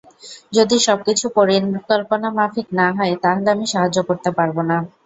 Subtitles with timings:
[0.53, 4.77] যদি সবকিছু পরিকল্পনা মাফিক না হয়, তাহলে আমি সাহায্য করতে পারব না।